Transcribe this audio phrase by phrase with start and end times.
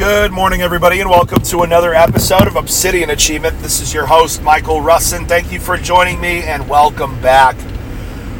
[0.00, 3.60] Good morning, everybody, and welcome to another episode of Obsidian Achievement.
[3.60, 5.28] This is your host, Michael Russin.
[5.28, 7.54] Thank you for joining me and welcome back.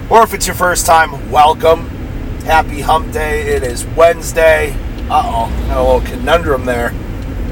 [0.09, 1.87] Or if it's your first time, welcome.
[2.47, 3.43] Happy hump day.
[3.43, 4.71] It is Wednesday.
[5.11, 6.95] Uh oh, got a little conundrum there.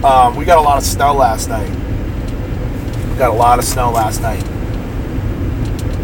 [0.03, 1.69] Um, we got a lot of snow last night.
[1.69, 4.43] We got a lot of snow last night,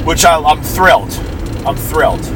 [0.05, 1.15] which I, I'm thrilled.
[1.67, 2.27] I'm thrilled.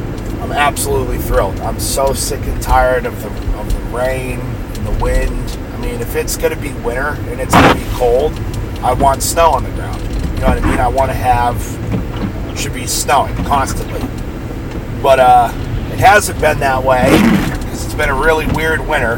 [0.41, 1.59] I'm absolutely thrilled.
[1.59, 3.29] I'm so sick and tired of the,
[3.59, 4.41] of the rain
[4.79, 5.57] and the wind.
[5.73, 8.33] I mean, if it's going to be winter and it's going to be cold,
[8.81, 10.01] I want snow on the ground.
[10.01, 10.79] You know what I mean?
[10.79, 14.01] I want to have, should be snowing constantly.
[15.01, 15.51] But uh,
[15.91, 17.09] it hasn't been that way
[17.51, 19.17] because it's been a really weird winter.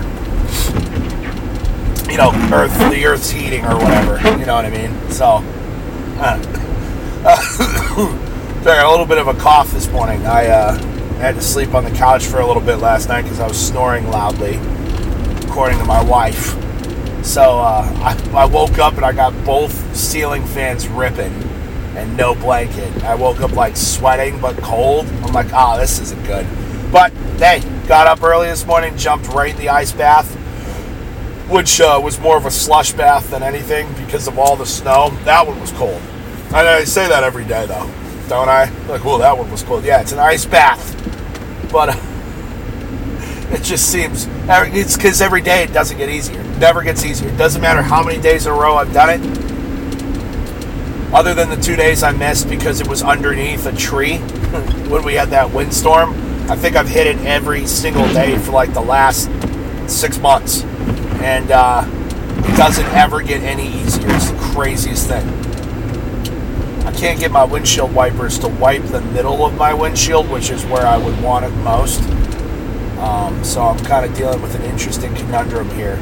[2.10, 4.18] You know, Earth, the Earth's heating or whatever.
[4.38, 5.12] You know what I mean?
[5.12, 5.44] So,
[6.18, 6.42] uh,
[8.64, 10.26] sorry, a little bit of a cough this morning.
[10.26, 10.78] I uh,
[11.22, 13.58] had to sleep on the couch for a little bit last night because I was
[13.58, 14.58] snoring loudly,
[15.52, 16.56] according to my wife.
[17.26, 21.34] So uh, I, I woke up and I got both ceiling fans ripping
[21.98, 23.04] and no blanket.
[23.04, 25.08] I woke up like sweating but cold.
[25.08, 26.48] I'm like, ah, oh, this isn't good.
[26.90, 30.34] But hey, got up early this morning, jumped right in the ice bath,
[31.50, 35.10] which uh, was more of a slush bath than anything because of all the snow.
[35.26, 36.02] That one was cold.
[36.48, 37.92] And I say that every day though,
[38.30, 38.70] don't I?
[38.88, 39.84] Like, oh, that one was cold.
[39.84, 40.96] Yeah, it's an ice bath,
[41.74, 41.90] but.
[41.90, 42.08] Uh,
[43.60, 46.42] it just seems it's because every day it doesn't get easier.
[46.42, 47.30] It never gets easier.
[47.30, 49.42] It doesn't matter how many days in a row I've done it
[51.14, 54.18] other than the two days I missed because it was underneath a tree
[54.88, 56.14] when we had that windstorm.
[56.50, 59.30] I think I've hit it every single day for like the last
[59.88, 60.64] six months.
[61.22, 64.08] And uh, it doesn't ever get any easier.
[64.10, 65.28] It's the craziest thing.
[66.86, 70.66] I can't get my windshield wipers to wipe the middle of my windshield, which is
[70.66, 72.02] where I would want it most.
[73.02, 75.98] Um, so I'm kind of dealing with an interesting conundrum here.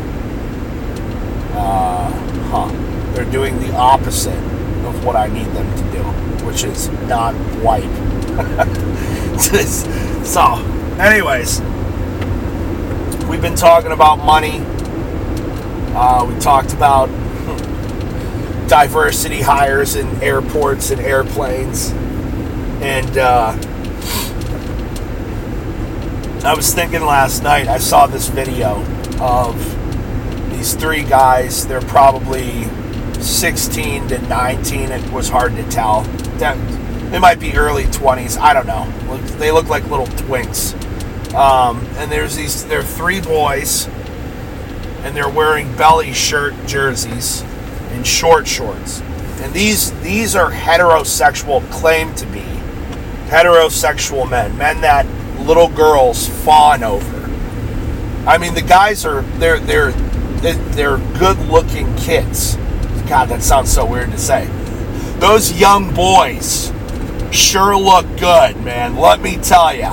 [1.53, 2.11] Uh,
[2.50, 3.14] huh.
[3.14, 4.38] They're doing the opposite
[4.86, 6.03] of what I need them to do,
[6.45, 7.33] which is not
[7.64, 7.83] wipe.
[10.26, 10.55] so,
[10.99, 11.61] anyways,
[13.30, 14.60] we've been talking about money.
[15.95, 17.08] Uh, we talked about
[18.67, 21.92] diversity hires in airports and airplanes.
[22.81, 23.58] And uh,
[26.42, 28.82] I was thinking last night, I saw this video
[29.20, 29.58] of
[30.52, 31.67] these three guys.
[31.67, 32.64] They're probably
[33.20, 34.92] 16 to 19.
[34.92, 36.05] It was hard to tell.
[36.42, 38.39] It might be early 20s.
[38.39, 38.89] I don't know.
[39.38, 40.73] They look like little twinks.
[41.33, 42.66] Um, and there's these.
[42.66, 43.88] they're three boys,
[45.04, 47.42] and they're wearing belly shirt jerseys
[47.92, 49.02] and short shorts.
[49.42, 52.45] And these these are heterosexual claim to be
[53.28, 55.05] heterosexual men, men that
[55.39, 57.26] little girls fawn over.
[58.27, 62.58] I mean, the guys are they're they're they're good looking kids
[63.10, 64.45] God, that sounds so weird to say.
[65.17, 66.72] Those young boys
[67.32, 68.98] sure look good, man.
[68.98, 69.89] Let me tell you.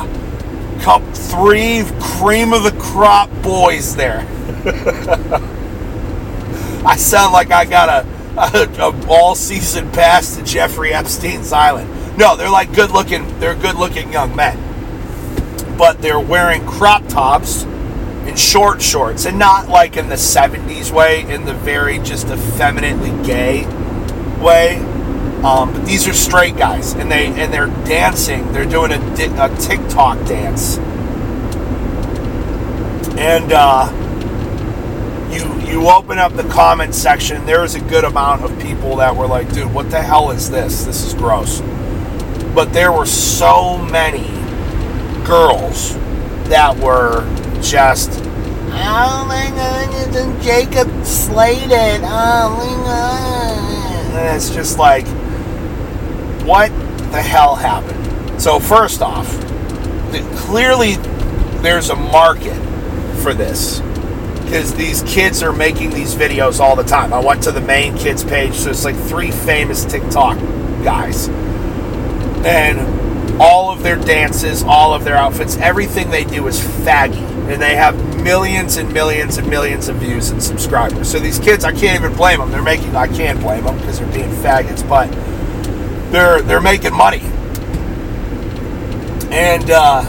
[0.82, 4.26] Cup three cream of the crop boys there.
[6.84, 8.06] I sound like I got a,
[8.38, 12.18] a, a all season pass to Jeffrey Epstein's island.
[12.18, 13.40] No, they're like good looking.
[13.40, 14.58] They're good looking young men,
[15.76, 21.22] but they're wearing crop tops and short shorts and not like in the 70s way,
[21.22, 23.66] in the very just effeminately gay
[24.40, 24.76] way.
[25.42, 28.52] Um, but these are straight guys, and they and they're dancing.
[28.52, 30.78] They're doing a, a TikTok dance,
[33.16, 33.92] and uh,
[35.30, 37.44] you you open up the comment section.
[37.46, 40.50] There is a good amount of people that were like, "Dude, what the hell is
[40.50, 40.84] this?
[40.84, 41.60] This is gross."
[42.54, 44.24] But there were so many
[45.26, 45.94] girls
[46.48, 47.26] that were
[47.60, 48.22] just
[48.78, 52.00] oh my god, Jacob Slated.
[52.04, 54.14] Oh my god.
[54.14, 55.06] And it's just like,
[56.46, 56.70] what
[57.10, 58.40] the hell happened?
[58.40, 59.28] So first off,
[60.36, 60.94] clearly
[61.62, 62.56] there's a market
[63.22, 63.80] for this
[64.42, 67.12] because these kids are making these videos all the time.
[67.12, 70.38] I went to the main kids page, so it's like three famous TikTok
[70.84, 71.28] guys.
[72.46, 72.95] And
[73.38, 77.22] all of their dances, all of their outfits, everything they do is faggy.
[77.50, 81.10] And they have millions and millions and millions of views and subscribers.
[81.10, 82.50] So these kids, I can't even blame them.
[82.50, 85.10] They're making, I can't blame them because they're being faggots, but
[86.10, 87.20] they're they're making money.
[89.30, 90.02] And uh,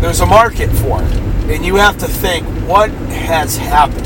[0.00, 1.12] there's a market for it.
[1.50, 4.04] And you have to think what has happened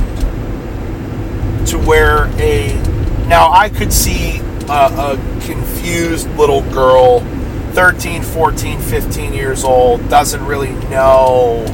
[1.66, 2.74] to where a
[3.26, 7.20] now I could see a, a confused little girl
[7.72, 11.64] 13, 14, 15 years old, doesn't really know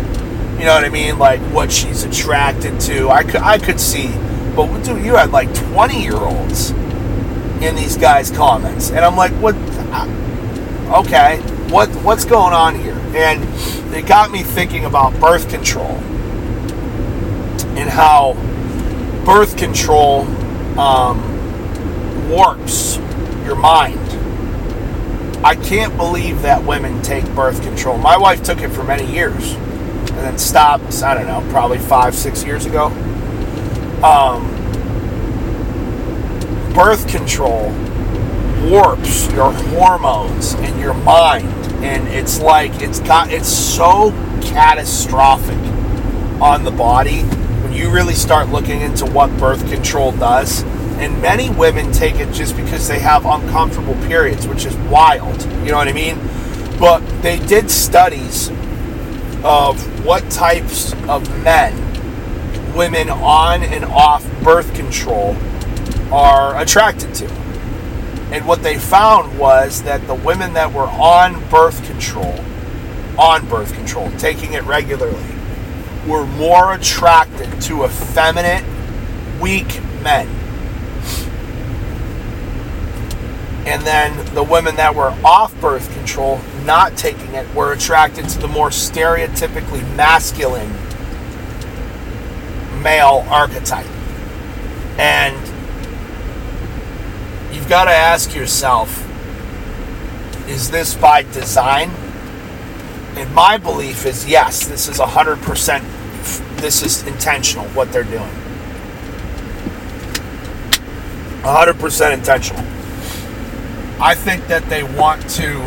[0.58, 1.18] You know what I mean?
[1.18, 3.10] Like what she's attracted to.
[3.10, 4.08] I could I could see,
[4.56, 6.70] but dude, you had like 20 year olds
[7.60, 9.54] in these guys' comments, and I'm like, what?
[11.04, 11.38] Okay,
[11.70, 12.94] what what's going on here?
[13.14, 13.42] And
[13.94, 15.96] it got me thinking about birth control
[17.76, 18.34] and how
[19.26, 20.22] birth control
[20.78, 21.35] um,
[22.28, 22.96] warps
[23.44, 24.00] your mind.
[25.44, 27.98] I can't believe that women take birth control.
[27.98, 32.14] My wife took it for many years and then stopped, I don't know, probably five,
[32.14, 32.86] six years ago.
[34.02, 34.52] Um,
[36.74, 37.72] birth control
[38.68, 41.48] warps your hormones and your mind
[41.84, 44.10] and it's like it's got it's so
[44.42, 45.56] catastrophic
[46.40, 47.20] on the body
[47.62, 50.64] when you really start looking into what birth control does
[50.98, 55.70] and many women take it just because they have uncomfortable periods which is wild you
[55.70, 56.18] know what i mean
[56.78, 58.50] but they did studies
[59.44, 61.74] of what types of men
[62.76, 65.34] women on and off birth control
[66.12, 67.26] are attracted to.
[68.32, 72.38] And what they found was that the women that were on birth control,
[73.18, 75.34] on birth control, taking it regularly,
[76.06, 78.64] were more attracted to effeminate,
[79.40, 80.28] weak men.
[83.66, 88.38] And then the women that were off birth control, not taking it, were attracted to
[88.38, 90.72] the more stereotypically masculine
[92.80, 93.90] male archetype.
[94.98, 95.36] And
[97.52, 99.02] you've got to ask yourself
[100.48, 101.90] is this by design?
[103.16, 108.30] And my belief is yes, this is 100%, this is intentional what they're doing.
[111.42, 112.75] 100% intentional.
[113.98, 115.58] I think that they want to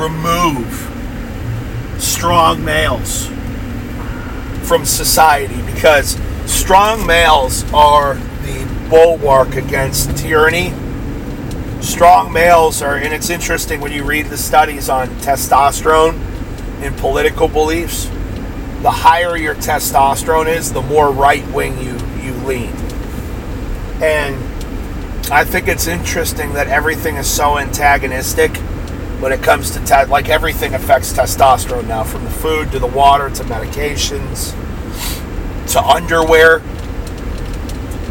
[0.00, 0.92] remove
[1.98, 3.26] strong males
[4.68, 10.72] from society because strong males are the bulwark against tyranny.
[11.80, 16.18] Strong males are, and it's interesting when you read the studies on testosterone
[16.82, 18.06] and political beliefs.
[18.82, 22.70] The higher your testosterone is, the more right wing you, you lean.
[24.00, 24.36] And
[25.28, 28.56] I think it's interesting that everything is so antagonistic
[29.18, 32.86] when it comes to te- like everything affects testosterone now, from the food to the
[32.86, 34.54] water to medications
[35.72, 36.58] to underwear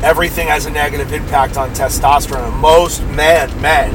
[0.03, 2.59] everything has a negative impact on testosterone.
[2.59, 3.91] Most men men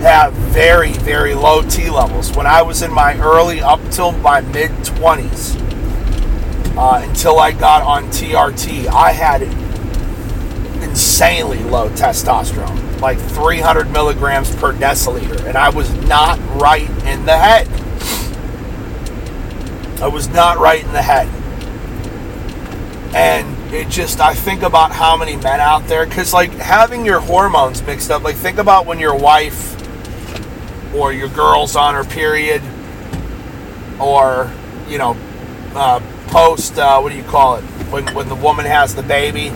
[0.00, 2.32] have very very low T levels.
[2.32, 5.56] When I was in my early up till my mid 20s,
[6.76, 9.42] uh, until I got on TRT, I had
[10.82, 17.36] insanely low testosterone, like 300 milligrams per deciliter, and I was not right in the
[17.36, 17.68] head.
[20.02, 21.28] I was not right in the head.
[23.14, 27.20] And it just I think about how many men out there because like having your
[27.20, 28.22] hormones mixed up.
[28.22, 29.76] Like think about when your wife
[30.94, 32.62] or your girl's on her period,
[34.00, 34.50] or
[34.88, 35.16] you know,
[35.74, 39.52] uh, post uh, what do you call it when when the woman has the baby.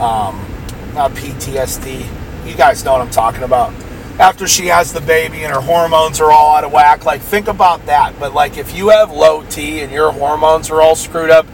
[0.00, 0.46] Um,
[0.94, 2.46] not PTSD.
[2.46, 3.72] You guys know what I'm talking about.
[4.18, 7.48] After she has the baby and her hormones are all out of whack, like think
[7.48, 8.18] about that.
[8.20, 11.46] But like if you have low T and your hormones are all screwed up,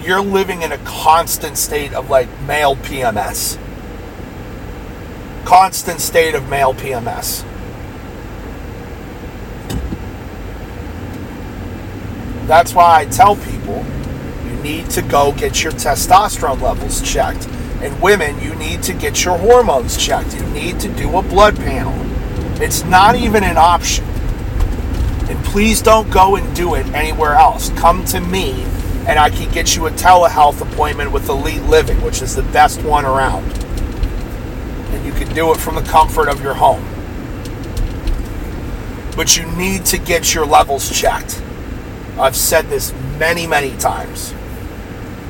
[0.00, 3.58] you're living in a constant state of like male PMS.
[5.44, 7.44] Constant state of male PMS.
[12.46, 13.84] That's why I tell people
[14.46, 17.46] you need to go get your testosterone levels checked.
[17.80, 20.34] And women, you need to get your hormones checked.
[20.34, 21.94] You need to do a blood panel.
[22.60, 24.04] It's not even an option.
[25.28, 27.70] And please don't go and do it anywhere else.
[27.70, 28.64] Come to me
[29.08, 32.82] and I can get you a telehealth appointment with Elite Living, which is the best
[32.82, 33.44] one around.
[34.92, 36.84] And you can do it from the comfort of your home.
[39.16, 41.42] But you need to get your levels checked.
[42.18, 44.34] I've said this many, many times.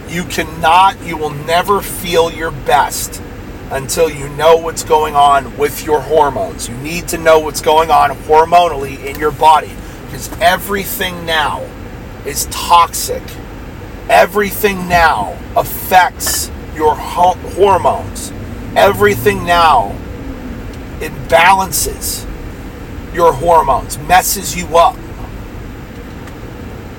[0.09, 3.23] You cannot, you will never feel your best
[3.71, 6.69] until you know what's going on with your hormones.
[6.69, 9.71] You need to know what's going on hormonally in your body
[10.07, 11.61] because everything now
[12.25, 13.23] is toxic
[14.09, 18.33] Everything now affects your hormones.
[18.75, 19.95] Everything now
[21.01, 22.25] imbalances
[23.13, 24.97] your hormones, messes you up.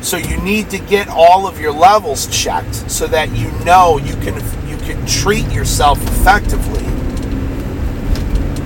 [0.01, 4.13] So you need to get all of your levels checked so that you know you
[4.15, 4.35] can
[4.67, 6.89] you can treat yourself effectively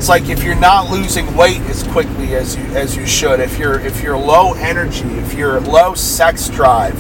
[0.03, 3.57] it's like if you're not losing weight as quickly as you as you should, if
[3.57, 6.99] you're if you're low energy, if you're low sex drive,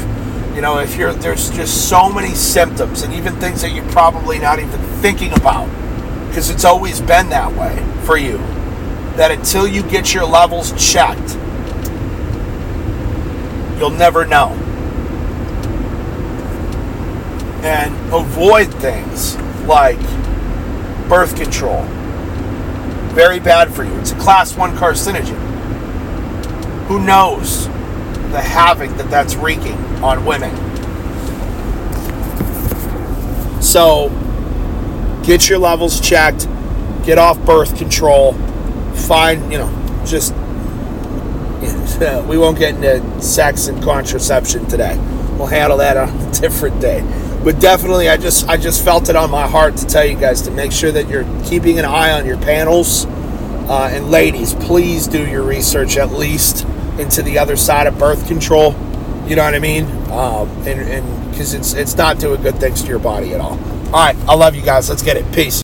[0.55, 4.39] you know, if you're there's just so many symptoms and even things that you're probably
[4.39, 5.67] not even thinking about
[6.29, 7.75] because it's always been that way
[8.05, 8.37] for you.
[9.17, 11.37] That until you get your levels checked,
[13.83, 14.47] you'll never know.
[17.63, 19.35] And avoid things
[19.65, 19.99] like
[21.09, 21.83] birth control.
[23.13, 23.93] Very bad for you.
[23.99, 25.37] It's a class one carcinogen.
[26.87, 27.67] Who knows
[28.31, 30.55] the havoc that that's wreaking on women?
[33.61, 34.07] So,
[35.25, 36.47] get your levels checked,
[37.03, 38.31] get off birth control,
[38.93, 40.33] find, you know, just
[42.27, 44.97] we won't get into sex and contraception today.
[45.37, 47.01] We'll handle that on a different day.
[47.43, 50.41] But definitely, I just I just felt it on my heart to tell you guys
[50.43, 53.05] to make sure that you're keeping an eye on your panels.
[53.05, 56.65] Uh, and ladies, please do your research at least
[56.99, 58.73] into the other side of birth control.
[59.27, 59.85] You know what I mean?
[60.11, 63.59] Um, and because it's it's not doing good things to your body at all.
[63.93, 64.89] All right, I love you guys.
[64.89, 65.31] Let's get it.
[65.33, 65.61] Peace.